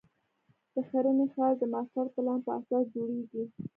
د 0.73 0.75
ښرنې 0.87 1.25
ښار 1.33 1.53
د 1.59 1.63
ماسټر 1.73 2.05
پلان 2.15 2.39
په 2.45 2.51
اساس 2.59 2.85
جوړېږي. 2.95 3.43